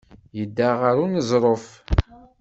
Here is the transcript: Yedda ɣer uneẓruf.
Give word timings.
Yedda 0.37 0.69
ɣer 0.81 0.95
uneẓruf. 1.03 1.65